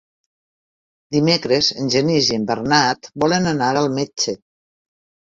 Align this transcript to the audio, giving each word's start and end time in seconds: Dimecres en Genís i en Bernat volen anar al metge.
Dimecres 1.15 1.67
en 1.83 1.91
Genís 1.95 2.29
i 2.31 2.37
en 2.37 2.47
Bernat 2.51 3.09
volen 3.25 3.45
anar 3.53 3.67
al 3.83 3.91
metge. 3.99 4.35